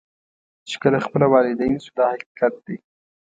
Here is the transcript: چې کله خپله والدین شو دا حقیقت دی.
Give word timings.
چې 0.69 0.75
کله 0.83 0.97
خپله 1.05 1.25
والدین 1.33 1.75
شو 1.83 1.91
دا 1.97 2.05
حقیقت 2.13 2.53
دی. 2.65 2.77